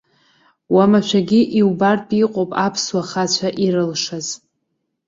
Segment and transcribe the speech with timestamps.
[0.73, 4.27] Уамашәагьы иубартә иҟоуп аԥсуа хацәа ирылшаз.